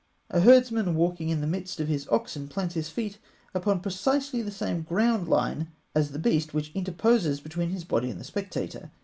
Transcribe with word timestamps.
A 0.31 0.39
herdsman 0.39 0.95
walking 0.95 1.29
in 1.29 1.41
the 1.41 1.45
midst 1.45 1.79
of 1.79 1.87
his 1.87 2.07
oxen 2.07 2.47
plants 2.47 2.73
his 2.73 2.89
feet 2.89 3.19
upon 3.53 3.81
precisely 3.81 4.41
the 4.41 4.49
same 4.49 4.81
ground 4.81 5.27
line 5.27 5.67
as 5.93 6.09
the 6.09 6.17
beast 6.17 6.55
which 6.55 6.71
interposes 6.73 7.39
between 7.39 7.69
his 7.69 7.83
body 7.83 8.09
and 8.09 8.19
the 8.19 8.23
spectator. 8.23 8.89